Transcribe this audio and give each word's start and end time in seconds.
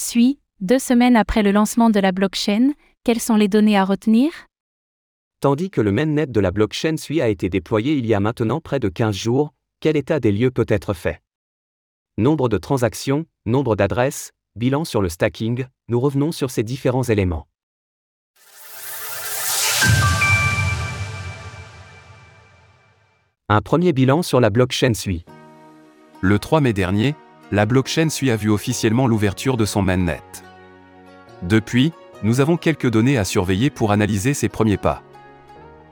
Suis, 0.00 0.38
deux 0.60 0.78
semaines 0.78 1.16
après 1.16 1.42
le 1.42 1.50
lancement 1.50 1.90
de 1.90 1.98
la 1.98 2.12
blockchain, 2.12 2.70
quelles 3.02 3.18
sont 3.18 3.34
les 3.34 3.48
données 3.48 3.76
à 3.76 3.84
retenir? 3.84 4.30
Tandis 5.40 5.70
que 5.70 5.80
le 5.80 5.90
mainnet 5.90 6.28
de 6.28 6.38
la 6.38 6.52
blockchain 6.52 6.96
SUI 6.96 7.20
a 7.20 7.26
été 7.26 7.48
déployé 7.48 7.94
il 7.94 8.06
y 8.06 8.14
a 8.14 8.20
maintenant 8.20 8.60
près 8.60 8.78
de 8.78 8.88
15 8.88 9.12
jours, 9.12 9.54
quel 9.80 9.96
état 9.96 10.20
des 10.20 10.30
lieux 10.30 10.52
peut 10.52 10.66
être 10.68 10.94
fait? 10.94 11.20
Nombre 12.16 12.48
de 12.48 12.58
transactions, 12.58 13.26
nombre 13.44 13.74
d'adresses, 13.74 14.30
bilan 14.54 14.84
sur 14.84 15.02
le 15.02 15.08
stacking, 15.08 15.66
nous 15.88 15.98
revenons 15.98 16.30
sur 16.30 16.52
ces 16.52 16.62
différents 16.62 17.02
éléments. 17.02 17.48
Un 23.48 23.62
premier 23.62 23.92
bilan 23.92 24.22
sur 24.22 24.38
la 24.38 24.50
blockchain 24.50 24.94
SUI. 24.94 25.24
Le 26.20 26.38
3 26.38 26.60
mai 26.60 26.72
dernier, 26.72 27.16
la 27.50 27.64
blockchain 27.64 28.08
SUI 28.10 28.30
a 28.30 28.36
vu 28.36 28.50
officiellement 28.50 29.06
l'ouverture 29.06 29.56
de 29.56 29.64
son 29.64 29.82
mainnet. 29.82 30.22
Depuis, 31.42 31.92
nous 32.22 32.40
avons 32.40 32.56
quelques 32.56 32.90
données 32.90 33.16
à 33.16 33.24
surveiller 33.24 33.70
pour 33.70 33.92
analyser 33.92 34.34
ses 34.34 34.48
premiers 34.48 34.76
pas. 34.76 35.02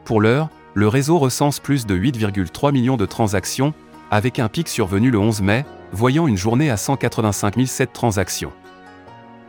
Pour 0.05 0.21
l'heure, 0.21 0.51
le 0.75 0.89
réseau 0.89 1.19
recense 1.19 1.61
plus 1.61 1.87
de 1.87 1.97
8,3 1.97 2.73
millions 2.73 2.97
de 2.97 3.07
transactions, 3.07 3.73
avec 4.11 4.39
un 4.39 4.49
pic 4.49 4.69
survenu 4.69 5.11
le 5.11 5.19
11 5.19 5.41
mai, 5.41 5.65
voyant 5.93 6.27
une 6.27 6.37
journée 6.37 6.71
à 6.71 6.77
185 6.77 7.55
007 7.67 7.93
transactions. 7.93 8.53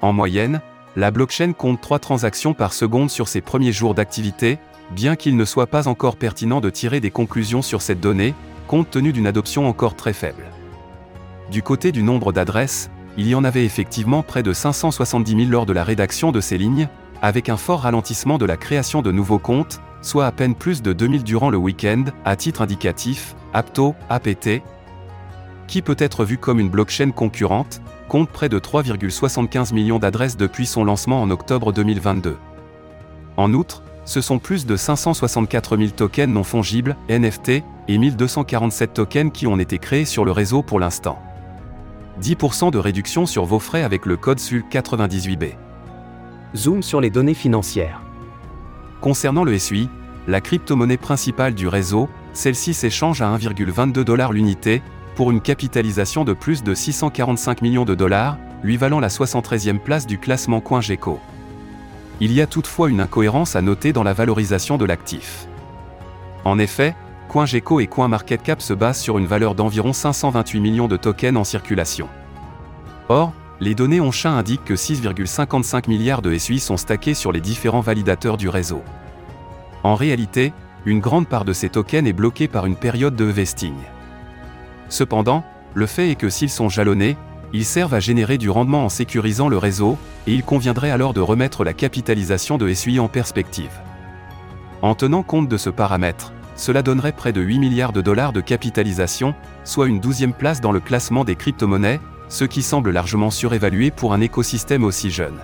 En 0.01 0.13
moyenne, 0.13 0.61
la 0.95 1.11
blockchain 1.11 1.51
compte 1.51 1.81
3 1.81 1.99
transactions 1.99 2.53
par 2.53 2.73
seconde 2.73 3.09
sur 3.09 3.27
ses 3.27 3.41
premiers 3.41 3.73
jours 3.73 3.95
d'activité, 3.95 4.59
bien 4.91 5.15
qu'il 5.15 5.35
ne 5.35 5.45
soit 5.45 5.67
pas 5.67 5.87
encore 5.87 6.15
pertinent 6.15 6.61
de 6.61 6.69
tirer 6.69 7.01
des 7.01 7.11
conclusions 7.11 7.61
sur 7.61 7.81
cette 7.81 7.99
donnée, 7.99 8.33
compte 8.67 8.89
tenu 8.89 9.11
d'une 9.11 9.27
adoption 9.27 9.67
encore 9.67 9.95
très 9.95 10.13
faible. 10.13 10.45
Du 11.51 11.63
côté 11.63 11.93
du 11.93 12.03
nombre 12.03 12.33
d'adresses, 12.33 12.89
il 13.17 13.27
y 13.27 13.33
en 13.33 13.43
avait 13.43 13.63
effectivement 13.63 14.21
près 14.21 14.43
de 14.43 14.51
570 14.51 15.31
000 15.31 15.49
lors 15.49 15.65
de 15.65 15.73
la 15.73 15.83
rédaction 15.83 16.31
de 16.31 16.41
ces 16.41 16.57
lignes, 16.57 16.89
avec 17.21 17.47
un 17.49 17.57
fort 17.57 17.81
ralentissement 17.81 18.37
de 18.37 18.45
la 18.45 18.57
création 18.57 19.01
de 19.01 19.11
nouveaux 19.11 19.39
comptes, 19.39 19.79
soit 20.01 20.25
à 20.25 20.31
peine 20.31 20.55
plus 20.55 20.81
de 20.81 20.91
2000 20.93 21.23
durant 21.23 21.49
le 21.49 21.57
week-end, 21.57 22.03
à 22.25 22.35
titre 22.35 22.61
indicatif, 22.61 23.35
Apto, 23.53 23.95
APT, 24.09 24.61
qui 25.67 25.81
peut 25.81 25.95
être 25.99 26.25
vu 26.25 26.37
comme 26.37 26.59
une 26.59 26.69
blockchain 26.69 27.11
concurrente, 27.11 27.81
compte 28.09 28.29
près 28.29 28.49
de 28.49 28.59
3,75 28.59 29.73
millions 29.73 29.99
d'adresses 29.99 30.37
depuis 30.37 30.65
son 30.65 30.83
lancement 30.83 31.21
en 31.21 31.29
octobre 31.29 31.71
2022. 31.71 32.37
En 33.37 33.53
outre, 33.53 33.83
ce 34.05 34.21
sont 34.21 34.39
plus 34.39 34.65
de 34.65 34.75
564 34.75 35.77
000 35.77 35.89
tokens 35.91 36.33
non 36.33 36.43
fongibles, 36.43 36.95
NFT, 37.09 37.63
et 37.87 37.97
1247 37.97 38.93
tokens 38.93 39.31
qui 39.31 39.47
ont 39.47 39.59
été 39.59 39.77
créés 39.77 40.05
sur 40.05 40.23
le 40.23 40.31
réseau 40.31 40.61
pour 40.61 40.79
l'instant. 40.79 41.19
10% 42.21 42.71
de 42.71 42.77
réduction 42.77 43.25
sur 43.25 43.45
vos 43.45 43.59
frais 43.59 43.83
avec 43.83 44.05
le 44.05 44.17
code 44.17 44.39
SUL98B. 44.39 45.55
Zoom 46.55 46.81
sur 46.81 47.01
les 47.01 47.09
données 47.09 47.33
financières. 47.33 48.01
Concernant 49.01 49.43
le 49.43 49.57
SUI, 49.59 49.89
la 50.27 50.41
crypto-monnaie 50.41 50.97
principale 50.97 51.53
du 51.53 51.67
réseau, 51.67 52.09
celle-ci 52.33 52.73
s'échange 52.73 53.21
à 53.21 53.37
1,22 53.37 54.31
l'unité, 54.33 54.81
pour 55.15 55.31
une 55.31 55.41
capitalisation 55.41 56.23
de 56.23 56.33
plus 56.33 56.63
de 56.63 56.73
645 56.73 57.61
millions 57.61 57.85
de 57.85 57.95
dollars, 57.95 58.37
lui 58.63 58.77
valant 58.77 58.99
la 58.99 59.07
73e 59.07 59.79
place 59.79 60.07
du 60.07 60.17
classement 60.17 60.59
CoinGecko. 60.59 61.19
Il 62.19 62.31
y 62.33 62.41
a 62.41 62.47
toutefois 62.47 62.89
une 62.89 63.01
incohérence 63.01 63.55
à 63.55 63.61
noter 63.61 63.93
dans 63.93 64.03
la 64.03 64.13
valorisation 64.13 64.77
de 64.77 64.85
l'actif. 64.85 65.47
En 66.45 66.57
effet, 66.57 66.95
CoinGecko 67.27 67.79
et 67.79 67.87
CoinMarketCap 67.87 68.61
se 68.61 68.73
basent 68.73 68.99
sur 68.99 69.17
une 69.17 69.25
valeur 69.25 69.53
d'environ 69.53 69.93
528 69.93 70.59
millions 70.59 70.87
de 70.87 70.97
tokens 70.97 71.37
en 71.37 71.43
circulation. 71.43 72.07
Or, 73.09 73.33
les 73.59 73.75
données 73.75 74.01
Onchin 74.01 74.37
indiquent 74.37 74.65
que 74.65 74.75
6,55 74.75 75.89
milliards 75.89 76.21
de 76.21 76.37
SUI 76.37 76.59
sont 76.59 76.77
stackés 76.77 77.13
sur 77.13 77.31
les 77.31 77.41
différents 77.41 77.81
validateurs 77.81 78.37
du 78.37 78.49
réseau. 78.49 78.81
En 79.83 79.95
réalité, 79.95 80.53
une 80.85 80.99
grande 80.99 81.27
part 81.27 81.43
de 81.43 81.53
ces 81.53 81.69
tokens 81.69 82.07
est 82.07 82.13
bloquée 82.13 82.47
par 82.47 82.65
une 82.65 82.75
période 82.75 83.15
de 83.15 83.25
vesting. 83.25 83.73
Cependant, 84.89 85.43
le 85.73 85.85
fait 85.85 86.11
est 86.11 86.15
que 86.15 86.29
s'ils 86.29 86.49
sont 86.49 86.69
jalonnés, 86.69 87.17
ils 87.53 87.65
servent 87.65 87.93
à 87.93 87.99
générer 87.99 88.37
du 88.37 88.49
rendement 88.49 88.85
en 88.85 88.89
sécurisant 88.89 89.49
le 89.49 89.57
réseau, 89.57 89.97
et 90.27 90.33
il 90.33 90.43
conviendrait 90.43 90.91
alors 90.91 91.13
de 91.13 91.21
remettre 91.21 91.63
la 91.63 91.73
capitalisation 91.73 92.57
de 92.57 92.73
SUI 92.73 92.99
en 92.99 93.07
perspective. 93.07 93.81
En 94.81 94.95
tenant 94.95 95.23
compte 95.23 95.49
de 95.49 95.57
ce 95.57 95.69
paramètre, 95.69 96.33
cela 96.57 96.81
donnerait 96.81 97.13
près 97.13 97.31
de 97.31 97.39
8 97.41 97.59
milliards 97.59 97.93
de 97.93 98.01
dollars 98.01 98.33
de 98.33 98.41
capitalisation, 98.41 99.33
soit 99.63 99.87
une 99.87 100.01
douzième 100.01 100.33
place 100.33 100.59
dans 100.59 100.71
le 100.71 100.79
classement 100.79 101.23
des 101.23 101.35
crypto-monnaies, 101.35 102.01
ce 102.27 102.43
qui 102.43 102.61
semble 102.61 102.91
largement 102.91 103.31
surévalué 103.31 103.91
pour 103.91 104.13
un 104.13 104.19
écosystème 104.19 104.83
aussi 104.83 105.11
jeune. 105.11 105.39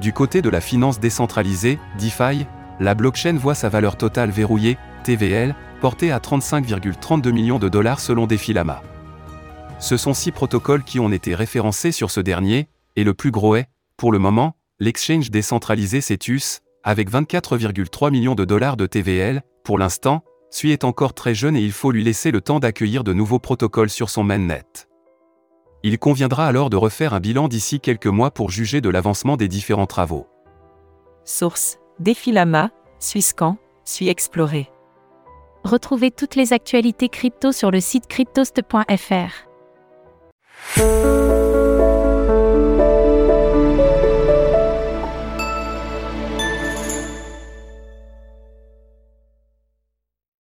Du 0.00 0.12
côté 0.12 0.42
de 0.42 0.50
la 0.50 0.60
finance 0.60 1.00
décentralisée, 1.00 1.78
DeFi, 1.98 2.46
la 2.78 2.94
blockchain 2.94 3.34
voit 3.34 3.54
sa 3.54 3.68
valeur 3.68 3.96
totale 3.96 4.30
verrouillée, 4.30 4.76
TVL, 5.04 5.54
portée 5.80 6.12
à 6.12 6.18
35,32 6.18 7.32
millions 7.32 7.58
de 7.58 7.68
dollars 7.68 8.00
selon 8.00 8.26
Defilama. 8.26 8.82
Ce 9.78 9.96
sont 9.96 10.14
six 10.14 10.30
protocoles 10.30 10.84
qui 10.84 11.00
ont 11.00 11.10
été 11.10 11.34
référencés 11.34 11.90
sur 11.90 12.10
ce 12.10 12.20
dernier, 12.20 12.68
et 12.96 13.04
le 13.04 13.14
plus 13.14 13.30
gros 13.30 13.56
est, 13.56 13.68
pour 13.96 14.12
le 14.12 14.18
moment, 14.18 14.56
l'exchange 14.78 15.30
décentralisé 15.30 16.00
Cetus, 16.00 16.60
avec 16.84 17.10
24,3 17.10 18.10
millions 18.10 18.34
de 18.34 18.44
dollars 18.44 18.76
de 18.76 18.86
TVL, 18.86 19.42
pour 19.64 19.78
l'instant, 19.78 20.24
SUI 20.50 20.72
est 20.72 20.84
encore 20.84 21.14
très 21.14 21.34
jeune 21.34 21.56
et 21.56 21.62
il 21.62 21.72
faut 21.72 21.92
lui 21.92 22.04
laisser 22.04 22.30
le 22.30 22.40
temps 22.40 22.60
d'accueillir 22.60 23.04
de 23.04 23.12
nouveaux 23.12 23.38
protocoles 23.38 23.90
sur 23.90 24.10
son 24.10 24.22
mainnet. 24.22 24.64
Il 25.82 25.98
conviendra 25.98 26.46
alors 26.46 26.70
de 26.70 26.76
refaire 26.76 27.14
un 27.14 27.20
bilan 27.20 27.48
d'ici 27.48 27.80
quelques 27.80 28.06
mois 28.06 28.30
pour 28.30 28.50
juger 28.50 28.80
de 28.80 28.88
l'avancement 28.88 29.36
des 29.36 29.48
différents 29.48 29.86
travaux. 29.86 30.26
Source 31.24 31.78
Défilama, 31.98 32.70
Swisscan, 32.98 33.56
Sui 33.84 34.08
Explorer. 34.08 34.70
Retrouvez 35.64 36.10
toutes 36.10 36.34
les 36.34 36.52
actualités 36.52 37.08
crypto 37.08 37.52
sur 37.52 37.70
le 37.70 37.80
site 37.80 38.06
cryptost.fr. 38.06 39.48